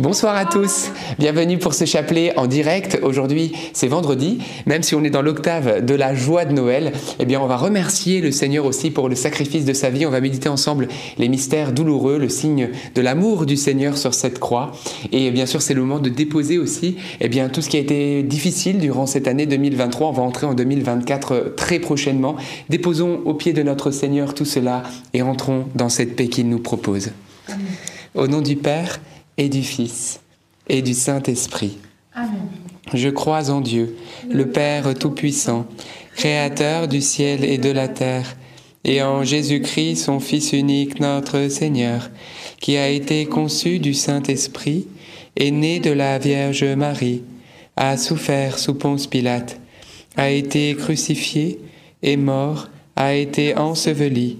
[0.00, 3.00] Bonsoir à tous, bienvenue pour ce chapelet en direct.
[3.02, 7.24] Aujourd'hui, c'est vendredi, même si on est dans l'octave de la joie de Noël, eh
[7.24, 10.06] bien on va remercier le Seigneur aussi pour le sacrifice de sa vie.
[10.06, 10.86] On va méditer ensemble
[11.18, 14.70] les mystères douloureux, le signe de l'amour du Seigneur sur cette croix.
[15.10, 17.80] Et bien sûr, c'est le moment de déposer aussi eh bien tout ce qui a
[17.80, 20.10] été difficile durant cette année 2023.
[20.10, 22.36] On va entrer en 2024 très prochainement.
[22.68, 26.60] Déposons au pied de notre Seigneur tout cela et entrons dans cette paix qu'il nous
[26.60, 27.10] propose.
[28.14, 29.00] Au nom du Père,
[29.38, 30.20] et du Fils
[30.68, 31.78] et du Saint-Esprit.
[32.14, 32.48] Amen.
[32.92, 33.96] Je crois en Dieu,
[34.30, 35.66] le Père Tout-Puissant,
[36.14, 38.36] Créateur du ciel et de la terre,
[38.84, 42.10] et en Jésus-Christ, son Fils unique, notre Seigneur,
[42.60, 44.86] qui a été conçu du Saint-Esprit,
[45.36, 47.22] est né de la Vierge Marie,
[47.76, 49.60] a souffert sous Ponce Pilate,
[50.16, 51.60] a été crucifié,
[52.02, 54.38] est mort, a été enseveli,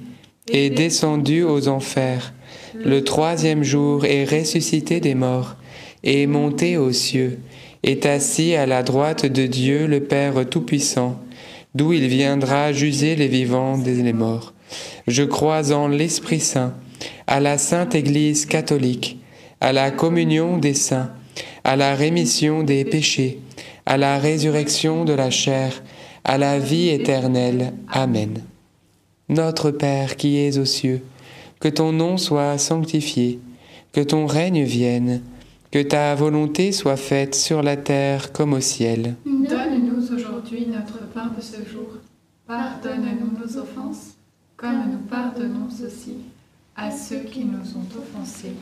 [0.50, 2.32] et descendu aux enfers
[2.84, 5.56] le troisième jour est ressuscité des morts,
[6.04, 7.38] est monté aux cieux,
[7.82, 11.20] est assis à la droite de Dieu le Père Tout-Puissant,
[11.74, 14.54] d'où il viendra juger les vivants et les morts.
[15.06, 16.74] Je crois en l'Esprit Saint,
[17.26, 19.18] à la Sainte Église catholique,
[19.60, 21.10] à la communion des saints,
[21.64, 23.40] à la rémission des péchés,
[23.86, 25.82] à la résurrection de la chair,
[26.24, 27.72] à la vie éternelle.
[27.90, 28.42] Amen.
[29.28, 31.02] Notre Père qui es aux cieux,
[31.60, 33.40] que ton nom soit sanctifié,
[33.92, 35.22] que ton règne vienne,
[35.70, 39.16] que ta volonté soit faite sur la terre comme au ciel.
[39.26, 41.88] Donne-nous aujourd'hui notre pain de ce jour.
[42.46, 44.14] Pardonne-nous nos offenses,
[44.56, 46.16] comme nous pardonnons aussi
[46.76, 48.54] à ceux qui nous ont offensés.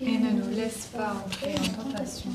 [0.00, 2.30] Et ne nous laisse pas entrer en tentation,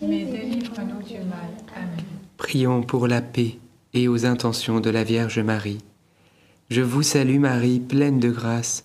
[0.00, 1.50] mais délivre-nous du mal.
[1.74, 2.04] Amen.
[2.36, 3.58] Prions pour la paix
[3.94, 5.78] et aux intentions de la Vierge Marie.
[6.70, 8.84] Je vous salue Marie, pleine de grâce.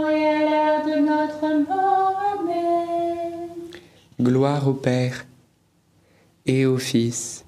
[4.31, 5.25] Gloire au Père
[6.45, 7.43] et au Fils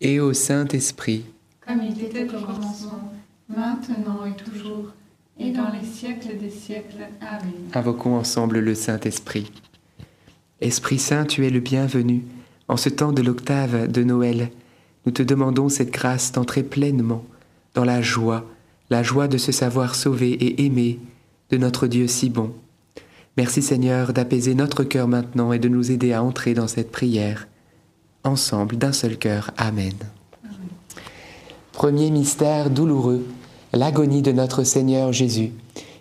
[0.00, 1.24] et au Saint-Esprit.
[1.66, 3.12] Comme il était au commencement,
[3.48, 4.92] maintenant et toujours,
[5.40, 7.08] et dans les siècles des siècles.
[7.20, 7.52] Amen.
[7.74, 9.50] Invoquons ensemble le Saint-Esprit.
[10.60, 12.22] Esprit Saint, tu es le bienvenu.
[12.68, 14.52] En ce temps de l'octave de Noël,
[15.06, 17.24] nous te demandons cette grâce d'entrer pleinement
[17.74, 18.44] dans la joie,
[18.88, 21.00] la joie de se savoir sauvé et aimé
[21.50, 22.54] de notre Dieu si bon.
[23.36, 27.48] Merci Seigneur d'apaiser notre cœur maintenant et de nous aider à entrer dans cette prière,
[28.22, 29.50] ensemble, d'un seul cœur.
[29.56, 29.92] Amen.
[31.72, 33.26] Premier mystère douloureux,
[33.72, 35.50] l'agonie de notre Seigneur Jésus.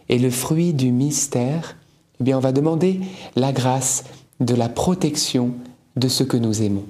[0.10, 1.76] Et le fruit du mystère,
[2.22, 3.00] eh bien on va demander
[3.36, 4.04] la grâce
[4.40, 5.56] de la protection
[5.96, 6.86] de ce que nous aimons.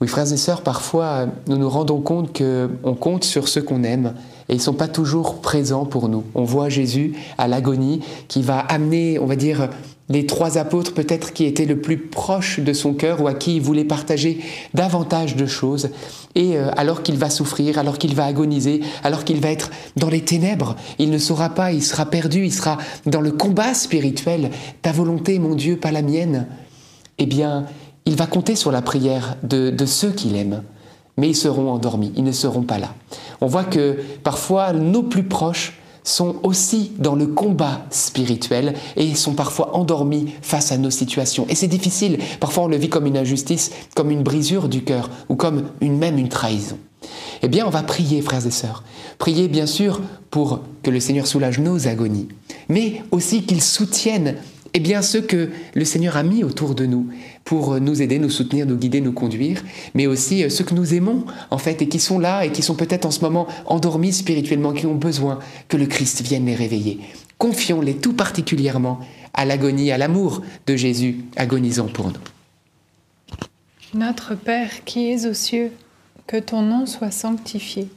[0.00, 4.14] Oui, frères et sœurs, parfois nous nous rendons compte qu'on compte sur ceux qu'on aime
[4.48, 6.24] et ils ne sont pas toujours présents pour nous.
[6.34, 9.68] On voit Jésus à l'agonie qui va amener, on va dire,
[10.08, 13.56] les trois apôtres peut-être qui étaient le plus proches de son cœur ou à qui
[13.56, 14.40] il voulait partager
[14.72, 15.90] davantage de choses.
[16.34, 20.08] Et euh, alors qu'il va souffrir, alors qu'il va agoniser, alors qu'il va être dans
[20.08, 24.50] les ténèbres, il ne saura pas, il sera perdu, il sera dans le combat spirituel.
[24.80, 26.46] Ta volonté, mon Dieu, pas la mienne.
[27.18, 27.66] Eh bien,
[28.06, 30.62] il va compter sur la prière de, ceux qu'il aime,
[31.18, 32.94] mais ils seront endormis, ils ne seront pas là.
[33.42, 35.74] On voit que parfois nos plus proches
[36.04, 41.44] sont aussi dans le combat spirituel et sont parfois endormis face à nos situations.
[41.50, 45.10] Et c'est difficile, parfois on le vit comme une injustice, comme une brisure du cœur
[45.28, 46.78] ou comme même une trahison.
[47.42, 48.82] Eh bien, on va prier, frères et sœurs.
[49.18, 50.00] Prier, bien sûr,
[50.30, 52.28] pour que le Seigneur soulage nos agonies,
[52.68, 54.34] mais aussi qu'il soutienne
[54.74, 57.08] eh bien, ceux que le Seigneur a mis autour de nous
[57.44, 59.62] pour nous aider, nous soutenir, nous guider, nous conduire,
[59.94, 62.62] mais aussi euh, ceux que nous aimons, en fait, et qui sont là et qui
[62.62, 65.38] sont peut-être en ce moment endormis spirituellement, qui ont besoin
[65.68, 67.00] que le Christ vienne les réveiller.
[67.38, 69.00] Confions-les tout particulièrement
[69.32, 72.14] à l'agonie, à l'amour de Jésus agonisant pour nous.
[73.94, 75.70] Notre Père qui es aux cieux,
[76.26, 77.88] Que ton nom soit sanctifié,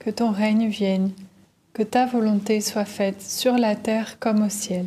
[0.00, 1.12] que ton règne vienne,
[1.72, 4.86] que ta volonté soit faite sur la terre comme au ciel.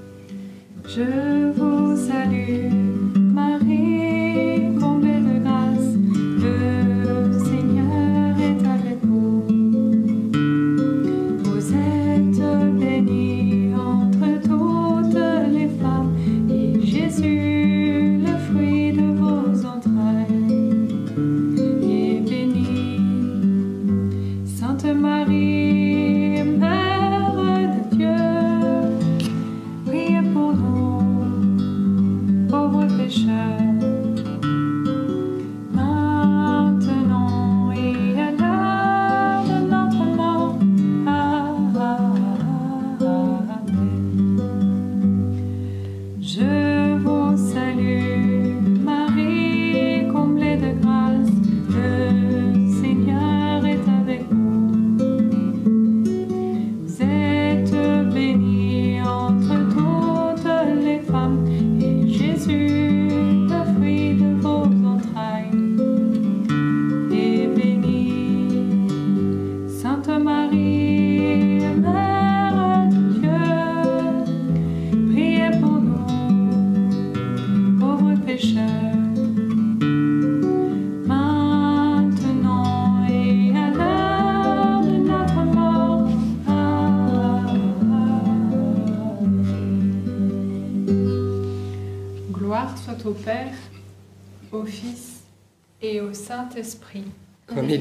[0.93, 2.80] Je vous salue,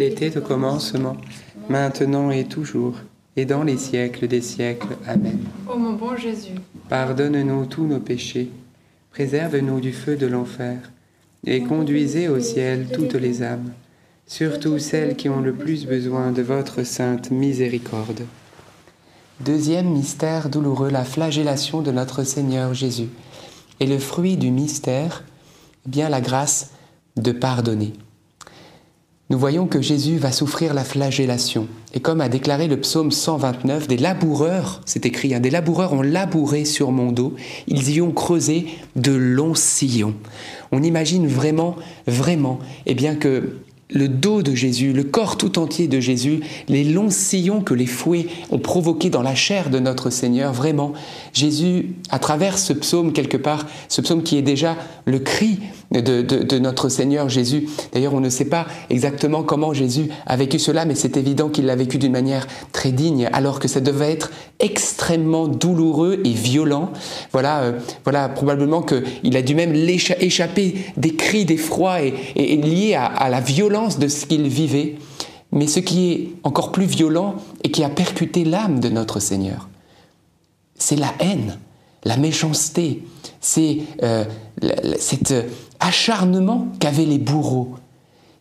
[0.00, 1.18] Était au commencement,
[1.68, 2.94] maintenant et toujours,
[3.36, 4.96] et dans les siècles des siècles.
[5.06, 5.40] Amen.
[5.70, 6.54] Ô mon bon Jésus,
[6.88, 8.50] Pardonne-nous tous nos péchés,
[9.10, 10.78] préserve-nous du feu de l'enfer,
[11.46, 13.72] et conduisez au ciel toutes les âmes,
[14.26, 18.22] surtout celles qui ont le plus besoin de votre sainte miséricorde.
[19.40, 23.10] Deuxième mystère douloureux, la flagellation de notre Seigneur Jésus.
[23.80, 25.24] Et le fruit du mystère,
[25.86, 26.70] Eh bien la grâce
[27.16, 27.92] de pardonner.
[29.30, 31.68] Nous voyons que Jésus va souffrir la flagellation.
[31.94, 36.02] Et comme a déclaré le psaume 129, des laboureurs, c'est écrit, hein, des laboureurs ont
[36.02, 37.36] labouré sur mon dos,
[37.68, 40.14] ils y ont creusé de longs sillons.
[40.72, 41.76] On imagine vraiment,
[42.08, 43.54] vraiment, eh bien que
[43.88, 47.86] le dos de Jésus, le corps tout entier de Jésus, les longs sillons que les
[47.86, 50.92] fouets ont provoqués dans la chair de notre Seigneur, vraiment,
[51.32, 56.58] Jésus, à travers ce psaume quelque part, ce psaume qui est déjà le cri de,
[56.58, 57.68] notre Seigneur Jésus.
[57.92, 61.66] D'ailleurs, on ne sait pas exactement comment Jésus a vécu cela, mais c'est évident qu'il
[61.66, 64.30] l'a vécu d'une manière très digne, alors que ça devait être
[64.60, 66.90] extrêmement douloureux et violent.
[67.32, 67.72] Voilà, euh,
[68.04, 73.28] voilà probablement qu'il a dû même échapper des cris d'effroi et, et, liés à, à
[73.28, 74.96] la violence de ce qu'il vivait.
[75.52, 79.68] Mais ce qui est encore plus violent et qui a percuté l'âme de notre Seigneur,
[80.76, 81.58] c'est la haine,
[82.04, 83.04] la méchanceté,
[83.40, 84.24] c'est euh,
[84.98, 85.34] cet
[85.80, 87.74] acharnement qu'avaient les bourreaux.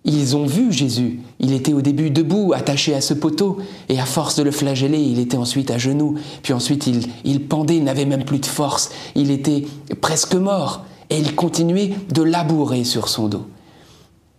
[0.06, 1.20] Ils ont vu Jésus.
[1.40, 3.58] Il était au début debout, attaché à ce poteau,
[3.90, 6.16] et à force de le flageller, il était ensuite à genoux.
[6.42, 8.92] Puis ensuite, il, il pendait, il n'avait même plus de force.
[9.16, 9.66] Il était
[10.00, 13.46] presque mort, et il continuait de labourer sur son dos.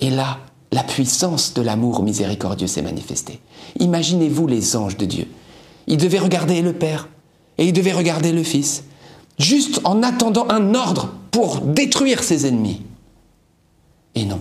[0.01, 0.39] Et là,
[0.73, 3.41] la puissance de l'amour miséricordieux s'est manifestée.
[3.81, 5.27] Imaginez-vous les anges de Dieu.
[5.89, 7.09] Ils devaient regarder le Père,
[7.59, 8.85] et ils devaient regarder le Fils,
[9.41, 12.83] juste en attendant un ordre pour détruire ses ennemis.
[14.15, 14.41] Et non,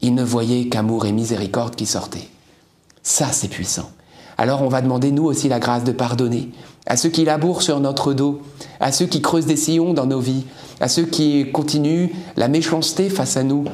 [0.00, 2.28] il ne voyait qu'amour et miséricorde qui sortaient.
[3.02, 3.90] Ça, c'est puissant.
[4.38, 6.50] Alors on va demander, nous aussi, la grâce de pardonner
[6.86, 8.40] à ceux qui labourent sur notre dos,
[8.78, 10.44] à ceux qui creusent des sillons dans nos vies,
[10.80, 13.64] à ceux qui continuent la méchanceté face à nous,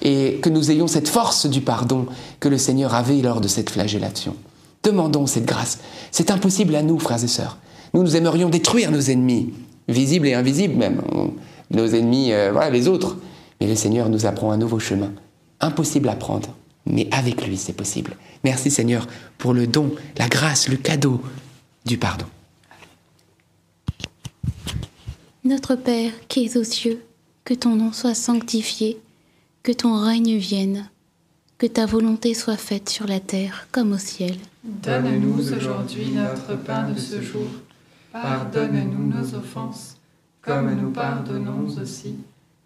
[0.00, 2.06] et que nous ayons cette force du pardon
[2.40, 4.36] que le Seigneur avait lors de cette flagellation.
[4.82, 5.80] Demandons cette grâce.
[6.10, 7.58] C'est impossible à nous, frères et sœurs.
[7.92, 9.52] Nous, nous aimerions détruire nos ennemis,
[9.88, 11.02] visibles et invisibles même,
[11.70, 13.16] nos ennemis, euh, voilà, les autres.
[13.60, 15.12] Mais le Seigneur nous apprend un nouveau chemin.
[15.60, 18.16] Impossible à prendre, mais avec lui, c'est possible.
[18.44, 19.06] Merci Seigneur
[19.38, 21.20] pour le don, la grâce, le cadeau
[21.84, 22.26] du pardon.
[25.44, 27.02] Notre Père qui es aux cieux,
[27.44, 28.98] que ton nom soit sanctifié,
[29.62, 30.88] que ton règne vienne,
[31.58, 34.34] que ta volonté soit faite sur la terre comme au ciel.
[34.64, 37.46] Donne-nous aujourd'hui notre pain de ce jour
[38.12, 39.96] Pardonne-nous nos offenses,
[40.42, 42.16] comme nous pardonnons aussi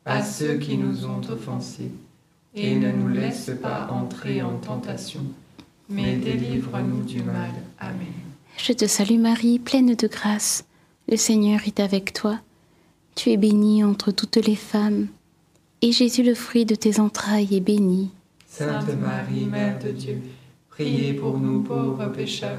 [0.05, 1.93] à ceux qui nous ont offensés.
[2.55, 5.21] Et ne nous laisse pas entrer en tentation,
[5.88, 7.50] mais délivre-nous du mal.
[7.79, 8.12] Amen.
[8.57, 10.65] Je te salue Marie, pleine de grâce.
[11.09, 12.41] Le Seigneur est avec toi.
[13.15, 15.07] Tu es bénie entre toutes les femmes,
[15.83, 18.11] et Jésus, le fruit de tes entrailles, est béni.
[18.47, 20.23] Sainte Marie, Mère de Dieu,
[20.71, 22.59] priez pour nous pauvres pécheurs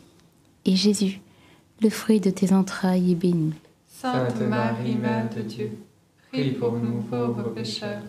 [0.65, 1.21] et Jésus,
[1.81, 3.53] le fruit de tes entrailles, est béni.
[3.87, 5.71] Sainte Marie, Mère de Dieu,
[6.31, 8.03] prie pour nous pauvres pécheurs,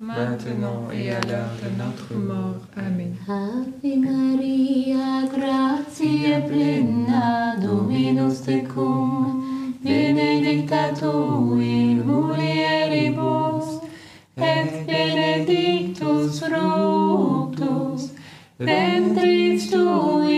[0.00, 2.60] maintenant et à l'heure de notre mort.
[2.76, 3.16] Amen.
[3.28, 13.80] Ave Maria, gratia plena, Dominus tecum, benedicta tu in mulieribus,
[14.36, 18.10] et benedictus fructus
[18.58, 20.33] ventris tui,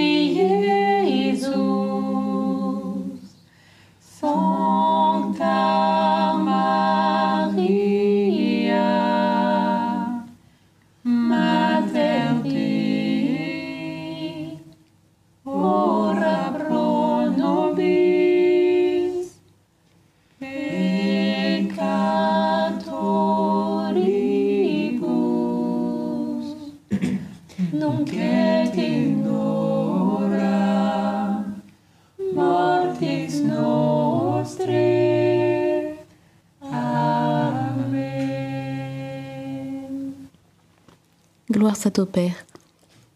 [41.77, 42.47] Gloire soit au Père,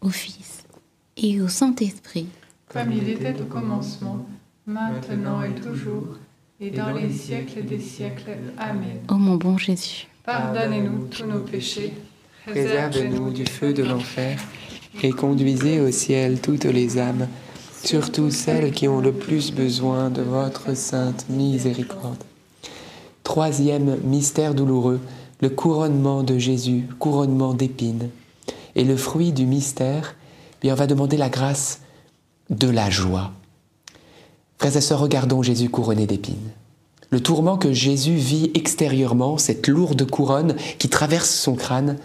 [0.01, 0.63] au Fils
[1.17, 2.27] et au Saint-Esprit.
[2.69, 4.25] Comme il était au commencement,
[4.67, 6.17] maintenant et toujours,
[6.59, 8.37] et dans les siècles des siècles.
[8.59, 8.99] Amen.
[9.09, 11.93] Ô mon bon Jésus, Pardonnez-nous tous nos péchés,
[12.45, 14.39] Préservez-nous du feu de l'enfer
[15.01, 17.27] et conduisez au ciel toutes les âmes,
[17.83, 22.23] surtout celles qui ont le plus besoin de votre sainte miséricorde.
[23.23, 24.99] Troisième mystère douloureux,
[25.41, 28.09] le couronnement de Jésus, couronnement d'épines.
[28.75, 30.15] Et le fruit du mystère,
[30.61, 31.81] bien, on va demander la grâce
[32.49, 33.31] de la joie.
[34.57, 36.51] Frères et sœurs, regardons Jésus couronné d'épines.
[37.09, 41.97] Le tourment que Jésus vit extérieurement, cette lourde couronne qui traverse son crâne,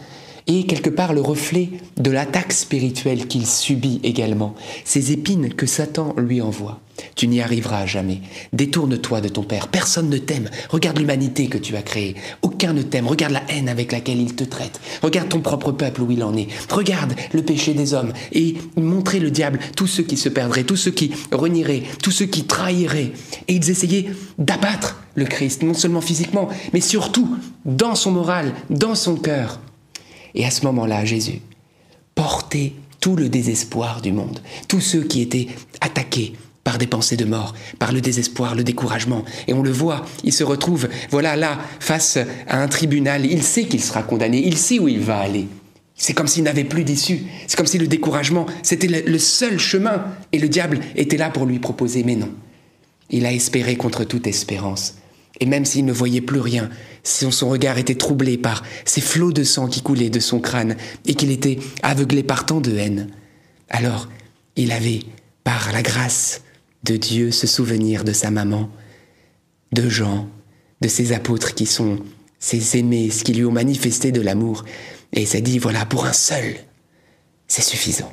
[0.47, 4.55] est quelque part le reflet de l'attaque spirituelle qu'il subit également,
[4.85, 6.81] ces épines que Satan lui envoie.
[7.15, 8.21] Tu n'y arriveras jamais.
[8.53, 9.69] Détourne-toi de ton Père.
[9.69, 10.49] Personne ne t'aime.
[10.71, 12.15] Regarde l'humanité que tu as créée.
[12.43, 13.07] Aucun ne t'aime.
[13.07, 14.81] Regarde la haine avec laquelle il te traite.
[15.03, 16.49] Regarde ton propre peuple où il en est.
[16.71, 20.77] Regarde le péché des hommes et montrer le diable tous ceux qui se perdraient, tous
[20.77, 23.13] ceux qui renieraient, tous ceux qui trahiraient.
[23.49, 24.07] Et ils essayaient
[24.39, 29.61] d'abattre le Christ, non seulement physiquement, mais surtout dans son moral, dans son cœur.
[30.37, 31.41] Et à ce moment-là, Jésus
[32.15, 35.49] portait tout le désespoir du monde, tous ceux qui étaient
[35.81, 39.25] attaqués par des pensées de mort, par le désespoir, le découragement.
[39.47, 42.19] Et on le voit, il se retrouve, voilà, là, face
[42.49, 45.47] à un tribunal, il sait qu'il sera condamné, il sait où il va aller.
[45.95, 50.05] C'est comme s'il n'avait plus d'issue, c'est comme si le découragement, c'était le, seul chemin,
[50.33, 52.31] et le diable était là pour lui proposer, mais non.
[53.09, 54.97] Il a espéré contre toute espérance.
[55.41, 56.71] Et même s'il ne voyait plus rien,
[57.03, 60.77] son, son regard était troublé par ces flots de sang qui coulaient de son crâne
[61.05, 63.09] et qu'il était aveuglé par tant de haine,
[63.69, 64.09] alors
[64.57, 65.01] il avait,
[65.45, 66.43] par la grâce
[66.85, 68.71] de Dieu, ce souvenir de sa maman,
[69.73, 70.29] de Jean,
[70.81, 71.99] de ses apôtres qui sont
[72.39, 74.65] ses aimés, ce qui lui ont manifesté de l'amour.
[75.13, 76.57] Et il s'est dit, voilà, pour un seul,
[77.49, 78.13] c'est suffisant.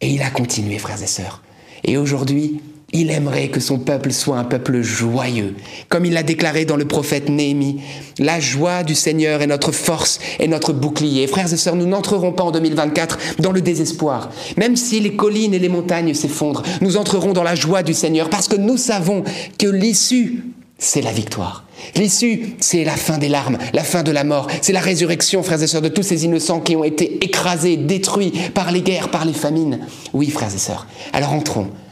[0.00, 1.42] Et il a continué, frères et sœurs.
[1.84, 2.60] Et aujourd'hui,
[2.92, 5.54] il aimerait que son peuple soit un peuple joyeux.
[5.88, 7.80] Comme il l'a déclaré dans le prophète Néhémie,
[8.18, 11.26] la joie du Seigneur est notre force et notre bouclier.
[11.26, 14.30] Frères et sœurs, nous n'entrerons pas en 2024 dans le désespoir.
[14.58, 18.28] Même si les collines et les montagnes s'effondrent, nous entrerons dans la joie du Seigneur
[18.28, 19.24] parce que nous savons
[19.58, 20.44] que l'issue,
[20.76, 21.64] c'est la victoire.
[21.96, 25.62] L'issue, c'est la fin des larmes, la fin de la mort, c'est la résurrection, frères
[25.62, 29.24] et sœurs, de tous ces innocents qui ont été écrasés, détruits par les guerres, par
[29.24, 29.80] les famines.
[30.12, 30.86] Oui, frères et sœurs.
[31.12, 31.68] Alors entrons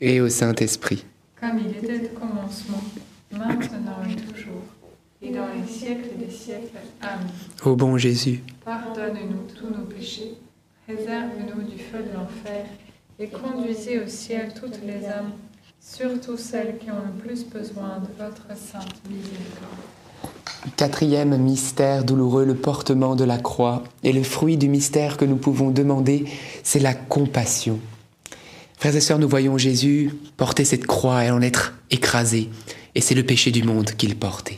[0.00, 1.04] et au Saint-Esprit.
[1.40, 2.82] Comme il était au commencement,
[3.32, 4.64] maintenant et toujours,
[5.22, 6.78] et dans les siècles des siècles.
[7.00, 7.26] Amen.
[7.64, 10.34] Ô bon Jésus, Pardonne-nous tous nos péchés,
[10.88, 12.66] réserve-nous du feu de l'enfer,
[13.18, 15.32] et conduisez au ciel toutes les âmes,
[15.80, 19.90] surtout celles qui ont le plus besoin de votre sainte miséricorde.
[20.76, 23.82] Quatrième mystère douloureux, le portement de la croix.
[24.02, 26.26] Et le fruit du mystère que nous pouvons demander,
[26.62, 27.78] c'est la compassion.
[28.80, 32.48] Frères et sœurs, nous voyons Jésus porter cette croix et en être écrasé.
[32.94, 34.54] Et c'est le péché du monde qu'il portait.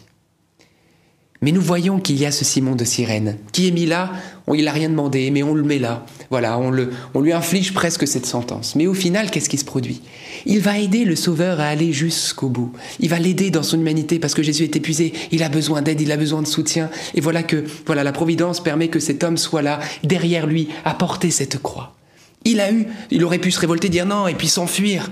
[1.40, 4.12] Mais nous voyons qu'il y a ce Simon de Cyrène qui est mis là,
[4.46, 6.06] on, il n'a rien demandé, mais on le met là.
[6.30, 8.76] Voilà, on, le, on lui inflige presque cette sentence.
[8.76, 10.02] Mais au final, qu'est-ce qui se produit?
[10.46, 12.72] Il va aider le Sauveur à aller jusqu'au bout.
[13.00, 16.00] Il va l'aider dans son humanité parce que Jésus est épuisé, il a besoin d'aide,
[16.00, 16.90] il a besoin de soutien.
[17.16, 20.94] Et voilà que voilà, la Providence permet que cet homme soit là, derrière lui, à
[20.94, 21.96] porter cette croix.
[22.44, 25.10] Il a eu, il aurait pu se révolter, dire non, et puis s'enfuir.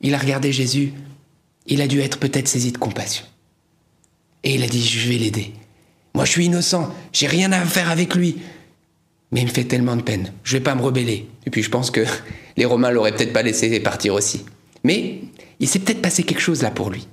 [0.00, 0.92] Il a regardé Jésus,
[1.66, 3.24] il a dû être peut-être saisi de compassion.
[4.42, 5.52] Et il a dit, je vais l'aider.
[6.14, 8.38] Moi, je suis innocent, j'ai rien à faire avec lui.
[9.32, 11.28] Mais il me fait tellement de peine, je vais pas me rebeller.
[11.46, 12.04] Et puis je pense que
[12.56, 14.44] les Romains l'auraient peut-être pas laissé partir aussi.
[14.82, 15.20] Mais
[15.60, 17.06] il s'est peut-être passé quelque chose là pour lui.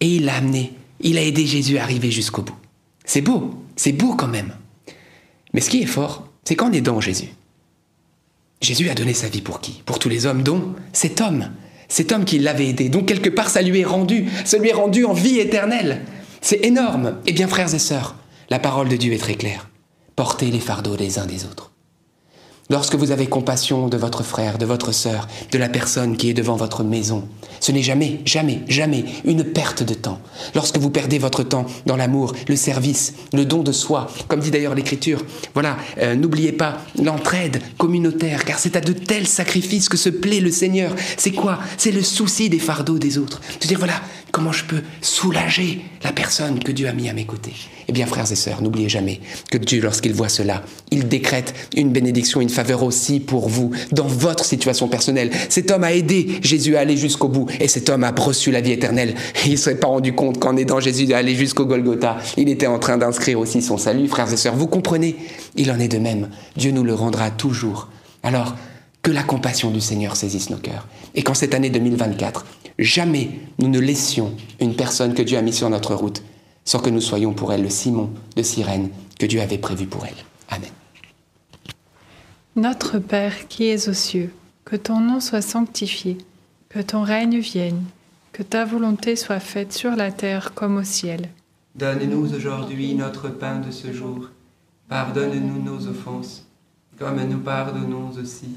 [0.00, 2.56] Et il l'a amené, il a aidé Jésus à arriver jusqu'au bout.
[3.04, 4.54] C'est beau, c'est beau quand même.
[5.52, 7.30] Mais ce qui est fort, c'est qu'en aidant Jésus,
[8.60, 9.82] Jésus a donné sa vie pour qui?
[9.86, 11.50] Pour tous les hommes, dont cet homme,
[11.88, 12.88] cet homme qui l'avait aidé.
[12.88, 16.02] Donc quelque part, ça lui est rendu, ça lui est rendu en vie éternelle.
[16.40, 17.18] C'est énorme.
[17.26, 18.16] Eh bien, frères et sœurs,
[18.50, 19.68] la parole de Dieu est très claire.
[20.14, 21.69] Portez les fardeaux les uns des autres.
[22.70, 26.34] Lorsque vous avez compassion de votre frère, de votre sœur, de la personne qui est
[26.34, 27.24] devant votre maison,
[27.58, 30.20] ce n'est jamais, jamais, jamais une perte de temps.
[30.54, 34.52] Lorsque vous perdez votre temps dans l'amour, le service, le don de soi, comme dit
[34.52, 39.96] d'ailleurs l'Écriture, voilà, euh, n'oubliez pas l'entraide communautaire, car c'est à de tels sacrifices que
[39.96, 40.94] se plaît le Seigneur.
[41.16, 41.58] C'est quoi?
[41.76, 43.40] C'est le souci des fardeaux des autres.
[43.78, 47.54] Voilà, comment je peux soulager la personne que Dieu a mis à mes côtés?
[47.88, 51.90] Eh bien, frères et sœurs, n'oubliez jamais que Dieu, lorsqu'il voit cela, il décrète une
[51.90, 55.30] bénédiction, une faveur aussi pour vous, dans votre situation personnelle.
[55.48, 58.60] Cet homme a aidé Jésus à aller jusqu'au bout, et cet homme a reçu la
[58.60, 59.14] vie éternelle.
[59.44, 62.66] Il ne serait pas rendu compte qu'en aidant Jésus à aller jusqu'au Golgotha, il était
[62.66, 64.54] en train d'inscrire aussi son salut, frères et sœurs.
[64.54, 65.16] Vous comprenez
[65.56, 66.28] Il en est de même.
[66.56, 67.88] Dieu nous le rendra toujours.
[68.22, 68.54] Alors,
[69.02, 70.86] que la compassion du Seigneur saisisse nos cœurs.
[71.14, 72.44] Et qu'en cette année 2024,
[72.78, 76.22] jamais nous ne laissions une personne que Dieu a mise sur notre route
[76.64, 80.06] sans que nous soyons pour elle le Simon de Cyrène que Dieu avait prévu pour
[80.06, 80.14] elle.
[80.48, 80.70] Amen.
[82.56, 84.32] Notre Père qui es aux cieux,
[84.64, 86.18] que ton nom soit sanctifié,
[86.68, 87.82] que ton règne vienne,
[88.32, 91.28] que ta volonté soit faite sur la terre comme au ciel.
[91.74, 94.28] Donne-nous aujourd'hui notre pain de ce jour.
[94.88, 96.46] Pardonne-nous nos offenses,
[96.98, 98.56] comme nous pardonnons aussi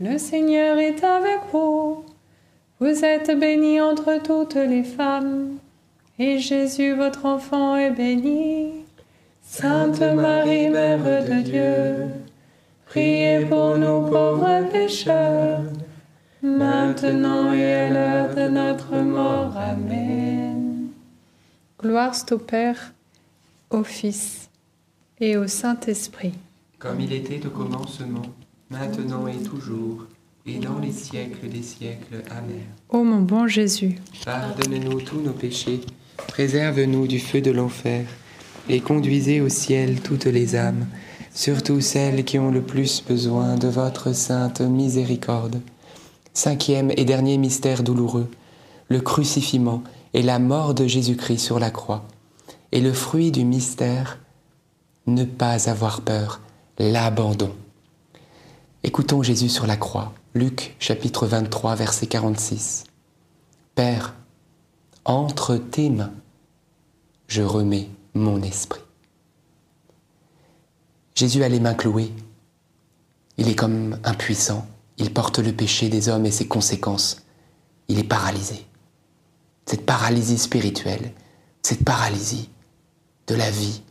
[0.00, 2.04] le Seigneur est avec vous.
[2.80, 5.58] Vous êtes bénie entre toutes les femmes,
[6.18, 8.84] et Jésus, votre enfant, est béni.
[9.42, 12.08] Sainte Marie, Mère de Dieu,
[12.86, 15.62] priez pour nous pauvres pécheurs,
[16.42, 19.56] maintenant et à l'heure de notre mort.
[19.56, 20.88] Amen.
[21.80, 22.92] Gloire soit au Père,
[23.70, 24.48] au Fils
[25.18, 26.34] et au Saint-Esprit.
[26.78, 28.22] Comme il était au commencement,
[28.70, 30.06] maintenant et toujours,
[30.46, 32.22] et dans les siècles des siècles.
[32.30, 32.62] Amen.
[32.88, 35.80] Ô mon bon Jésus, Pardonne-nous tous nos péchés,
[36.28, 38.06] préserve-nous du feu de l'enfer,
[38.68, 40.86] et conduisez au ciel toutes les âmes,
[41.32, 45.60] surtout celles qui ont le plus besoin de votre sainte miséricorde.
[46.34, 48.28] Cinquième et dernier mystère douloureux,
[48.88, 49.82] le crucifiement
[50.14, 52.04] et la mort de Jésus-Christ sur la croix.
[52.72, 54.18] Et le fruit du mystère,
[55.06, 56.40] ne pas avoir peur,
[56.78, 57.52] l'abandon.
[58.84, 62.84] Écoutons Jésus sur la croix, Luc chapitre 23, verset 46.
[63.74, 64.14] Père,
[65.04, 66.12] entre tes mains,
[67.26, 68.80] je remets mon esprit.
[71.16, 72.12] Jésus a les mains clouées.
[73.36, 74.64] Il est comme impuissant.
[74.96, 77.24] Il porte le péché des hommes et ses conséquences.
[77.88, 78.64] Il est paralysé.
[79.66, 81.12] Cette paralysie spirituelle,
[81.62, 82.48] cette paralysie
[83.26, 83.82] de la vie,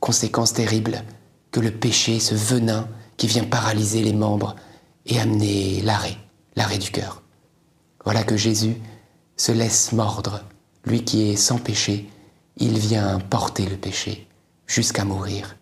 [0.00, 1.02] conséquence terrible
[1.50, 2.88] que le péché, ce venin
[3.18, 4.56] qui vient paralyser les membres
[5.04, 6.16] et amener l'arrêt,
[6.56, 7.22] l'arrêt du cœur.
[8.04, 8.76] Voilà que Jésus
[9.36, 10.42] se laisse mordre,
[10.86, 12.08] lui qui est sans péché,
[12.56, 14.26] il vient porter le péché
[14.66, 15.56] jusqu'à mourir.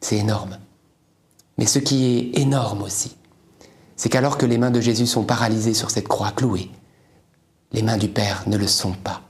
[0.00, 0.58] C'est énorme.
[1.56, 3.16] Mais ce qui est énorme aussi,
[3.96, 6.70] c'est qu'alors que les mains de Jésus sont paralysées sur cette croix clouée,
[7.72, 9.22] les mains du Père ne le sont pas.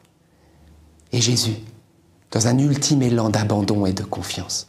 [1.13, 1.57] Et Jésus,
[2.31, 4.69] dans un ultime élan d'abandon et de confiance,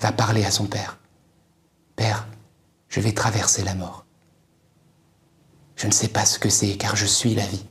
[0.00, 0.98] va parler à son Père.
[1.96, 2.26] Père,
[2.88, 4.04] je vais traverser la mort.
[5.76, 7.66] Je ne sais pas ce que c'est car je suis la vie,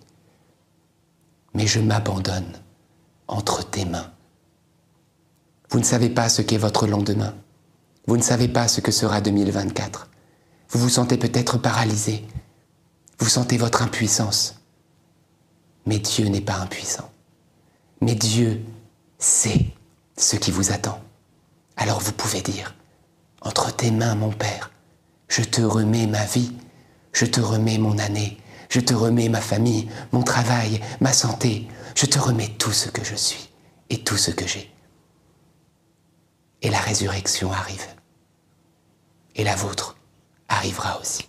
[1.54, 2.60] mais je m'abandonne
[3.28, 4.12] entre tes mains.
[5.70, 7.34] Vous ne savez pas ce qu'est votre lendemain.
[8.08, 10.10] Vous ne savez pas ce que sera 2024.
[10.70, 12.26] Vous vous sentez peut-être paralysé.
[13.20, 14.60] Vous sentez votre impuissance.
[15.86, 17.10] Mais Dieu n'est pas impuissant.
[18.02, 18.62] Mais Dieu
[19.18, 19.68] sait
[20.18, 21.00] ce qui vous attend.
[21.78, 22.76] Alors vous pouvez dire,
[23.42, 24.72] entre tes mains, mon Père,
[25.28, 26.52] je te remets ma vie,
[27.14, 28.38] je te remets mon année,
[28.70, 33.04] je te remets ma famille, mon travail, ma santé, je te remets tout ce que
[33.04, 33.50] je suis
[33.90, 34.72] et tout ce que j'ai.
[36.62, 37.86] Et la résurrection arrive.
[39.36, 39.98] Et la vôtre
[40.48, 41.28] arrivera aussi.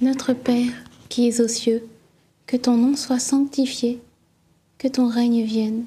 [0.00, 0.72] Notre Père
[1.08, 1.88] qui es aux cieux,
[2.46, 4.02] que ton nom soit sanctifié,
[4.76, 5.86] que ton règne vienne,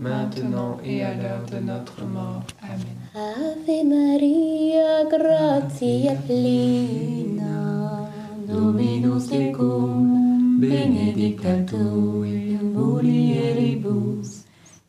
[0.00, 2.42] maintenant et à l'heure de notre mort.
[2.62, 2.96] Amen.
[3.14, 8.08] Ave Maria, gratia plena,
[8.48, 14.44] Dominus tecum, benedicta tu in mulieribus,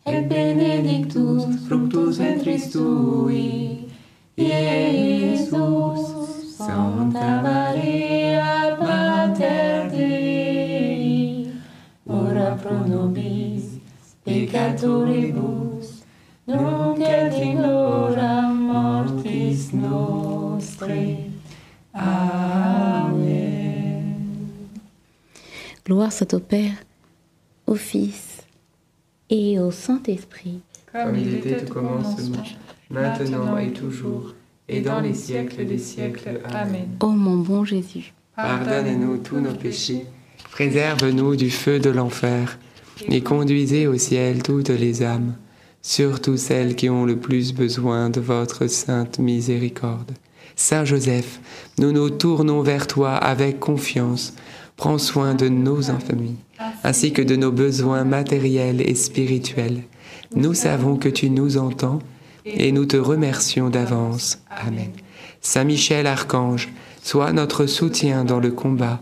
[0.05, 3.87] et benedictus fructus ventris tui,
[4.37, 6.21] Iesus.
[6.57, 7.60] Santa Maria,
[14.31, 16.03] peccatoribus,
[16.47, 20.87] nunc et in hora mortis nostre.
[21.93, 23.21] Amen.
[25.85, 26.73] Gloire soit au Père,
[27.67, 28.43] au Fils
[29.29, 30.61] et au Saint-Esprit.
[30.91, 32.43] Comme il était au commencement,
[32.89, 34.33] maintenant et toujours,
[34.67, 36.41] et dans les siècles des siècles.
[36.53, 36.87] Amen.
[37.01, 40.05] Ô mon bon Jésus, Pardonne-nous tous nos péchés,
[40.51, 42.57] préserve-nous du feu de l'enfer,
[43.09, 45.35] et conduisez au ciel toutes les âmes,
[45.81, 50.11] surtout celles qui ont le plus besoin de votre sainte miséricorde.
[50.55, 51.39] Saint Joseph,
[51.77, 54.33] nous nous tournons vers toi avec confiance.
[54.75, 56.37] Prends soin de nos infamies,
[56.83, 59.83] ainsi que de nos besoins matériels et spirituels.
[60.35, 61.99] Nous savons que tu nous entends
[62.45, 64.39] et nous te remercions d'avance.
[64.49, 64.91] Amen.
[65.41, 66.69] Saint Michel Archange,
[67.03, 69.01] sois notre soutien dans le combat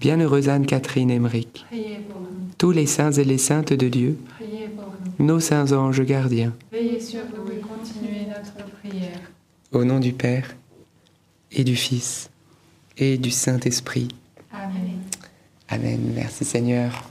[0.00, 2.28] Bienheureuse Anne-Catherine Emmerich, Priez pour nous.
[2.56, 4.86] tous les saints et les saintes de Dieu, Priez pour
[5.18, 5.26] nous.
[5.26, 9.20] nos saints anges gardiens, Veillez sur nous et continuez notre prière.
[9.72, 10.56] au nom du Père
[11.52, 12.30] et du Fils
[12.96, 14.08] et du Saint-Esprit.
[14.52, 15.00] Amen.
[15.68, 16.00] Amen.
[16.14, 17.04] Merci Seigneur.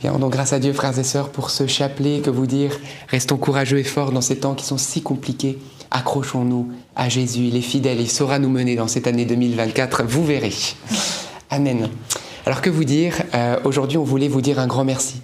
[0.00, 2.78] Bien, donc grâce à Dieu, frères et sœurs, pour ce chapelet, que vous dire,
[3.08, 5.58] restons courageux et forts dans ces temps qui sont si compliqués.
[5.92, 10.24] Accrochons-nous à Jésus, il est fidèle, il saura nous mener dans cette année 2024, vous
[10.26, 10.52] verrez.
[11.50, 11.88] Amen.
[12.44, 15.20] Alors que vous dire Euh, Aujourd'hui, on voulait vous dire un grand merci.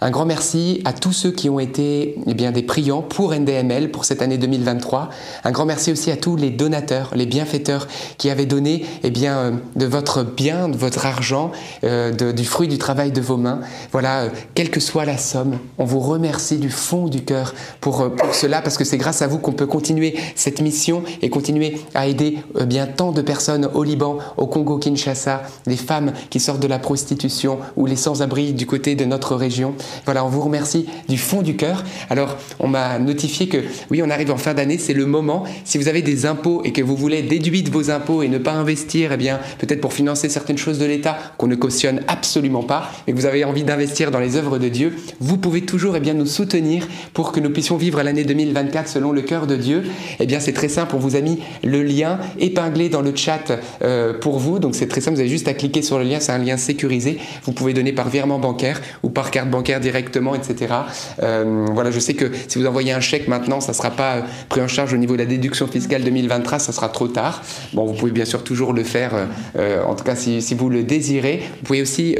[0.00, 3.90] Un grand merci à tous ceux qui ont été eh bien, des priants pour NDML
[3.90, 5.08] pour cette année 2023.
[5.44, 7.88] Un grand merci aussi à tous les donateurs, les bienfaiteurs
[8.18, 11.50] qui avaient donné eh bien, euh, de votre bien, de votre argent,
[11.84, 13.60] euh, du fruit du travail de vos mains.
[13.92, 18.10] Voilà, euh, quelle que soit la somme, on vous remercie du fond du cœur pour,
[18.14, 21.80] pour cela parce que c'est grâce à vous qu'on peut continuer cette mission et continuer
[21.94, 26.66] à aider bien tant de personnes au Liban, au Congo-Kinshasa, les femmes qui sortent de
[26.66, 29.74] la prostitution ou les sans-abri du côté de notre région.
[30.04, 31.84] Voilà, on vous remercie du fond du cœur.
[32.10, 33.58] Alors, on m'a notifié que
[33.90, 35.44] oui, on arrive en fin d'année, c'est le moment.
[35.64, 38.52] Si vous avez des impôts et que vous voulez déduire vos impôts et ne pas
[38.52, 42.90] investir, eh bien, peut-être pour financer certaines choses de l'État qu'on ne cautionne absolument pas,
[43.06, 46.00] et que vous avez envie d'investir dans les œuvres de Dieu, vous pouvez toujours eh
[46.00, 49.84] bien, nous soutenir pour que nous puissions vivre l'année 2024 selon le cœur de Dieu.
[50.20, 50.94] Eh bien, c'est très simple.
[50.96, 54.58] On vous a mis le lien épinglé dans le chat euh, pour vous.
[54.58, 55.16] Donc, c'est très simple.
[55.16, 56.20] Vous avez juste à cliquer sur le lien.
[56.20, 57.18] C'est un lien sécurisé.
[57.44, 60.74] Vous pouvez donner par virement bancaire ou par carte bancaire directement, etc.
[61.22, 64.16] Euh, voilà, je sais que si vous envoyez un chèque maintenant, ça ne sera pas
[64.16, 66.58] euh, pris en charge au niveau de la déduction fiscale 2023.
[66.58, 67.42] Ça sera trop tard.
[67.72, 69.12] Bon, vous pouvez bien sûr toujours le faire.
[69.58, 72.16] euh, en tout cas, si, vous le désirez, vous pouvez aussi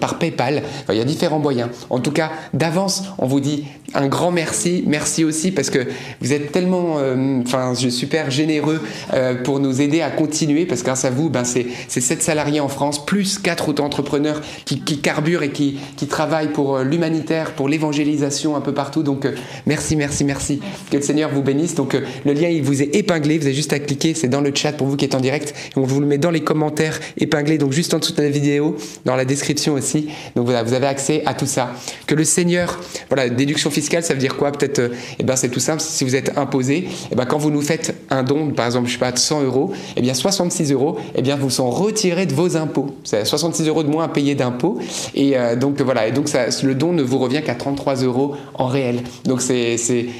[0.00, 0.62] par PayPal.
[0.88, 1.68] Il y a différents moyens.
[1.90, 3.64] En tout cas, d'avance, on vous dit
[3.94, 4.84] un grand merci.
[4.86, 5.80] Merci aussi parce que
[6.20, 8.80] vous êtes tellement, euh, enfin, je- super généreux
[9.14, 10.64] euh, pour nous aider à continuer.
[10.66, 14.40] Parce que grâce à vous, ben, c'est c'est 7 salariés en France, plus 4 auto-entrepreneurs
[14.64, 19.02] qui, qui carburent et qui, qui travaillent pour euh, l'humanitaire, pour l'évangélisation un peu partout.
[19.02, 19.32] Donc, euh,
[19.66, 20.60] merci, merci, merci.
[20.90, 21.74] Que le Seigneur vous bénisse.
[21.74, 23.38] Donc, euh, le lien, il vous est épinglé.
[23.38, 24.14] Vous avez juste à cliquer.
[24.14, 25.52] C'est dans le chat pour vous qui êtes en direct.
[25.76, 28.76] On vous le met dans les commentaires épinglés, donc juste en dessous de la vidéo,
[29.04, 30.08] dans la description aussi.
[30.36, 31.72] Donc voilà, vous avez accès à tout ça.
[32.06, 32.78] Que le Seigneur,
[33.08, 35.80] voilà, déduction fiscale fiscale, ça veut dire quoi Peut-être, euh, eh ben, c'est tout simple.
[35.80, 38.92] Si vous êtes imposé, eh ben, quand vous nous faites un don, par exemple, je
[38.92, 42.34] sais pas, de 100 euros, eh bien, 66 euros, eh bien, vous sont retirés de
[42.34, 42.94] vos impôts.
[43.04, 44.78] C'est 66 euros de moins à payer d'impôts.
[45.14, 46.06] Et euh, donc, voilà.
[46.06, 49.02] Et donc, ça, le don ne vous revient qu'à 33 euros en réel.
[49.24, 49.76] Donc, c'est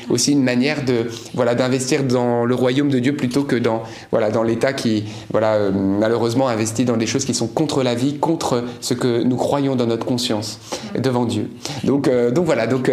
[0.09, 4.31] aussi une manière de, voilà, d'investir dans le royaume de Dieu plutôt que dans, voilà,
[4.31, 8.19] dans l'État qui, voilà, euh, malheureusement, investit dans des choses qui sont contre la vie,
[8.19, 10.59] contre ce que nous croyons dans notre conscience
[10.99, 11.51] devant Dieu.
[11.85, 12.91] Donc, euh, donc voilà, donc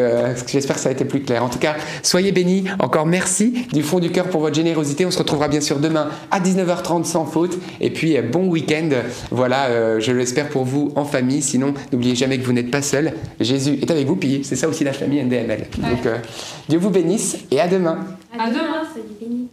[0.57, 1.43] j'espère que ça a été plus clair.
[1.43, 2.65] En tout cas, soyez bénis.
[2.79, 5.05] Encore merci du fond du cœur pour votre générosité.
[5.05, 7.57] On se retrouvera bien sûr demain à 19h30 sans faute.
[7.81, 8.89] Et puis bon week-end.
[9.31, 11.41] Voilà, je l'espère pour vous en famille.
[11.41, 13.13] Sinon, n'oubliez jamais que vous n'êtes pas seul.
[13.39, 14.15] Jésus est avec vous.
[14.15, 15.67] Puis c'est ça aussi la famille NDML.
[15.77, 16.07] Donc
[16.69, 17.99] Dieu vous bénisse et à demain.
[18.37, 18.83] À demain.
[18.93, 19.47] Soyez bénis.